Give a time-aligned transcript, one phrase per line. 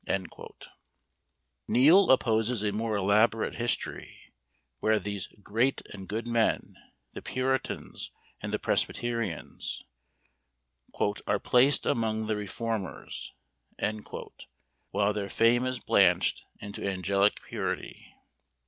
[1.67, 4.33] Neal opposes a more elaborate history;
[4.79, 6.75] where these "great and good men,"
[7.13, 8.09] the puritans
[8.41, 9.83] and the presbyterians,
[11.27, 13.31] "are placed among the reformers;"
[14.89, 18.15] while their fame is blanched into angelic purity.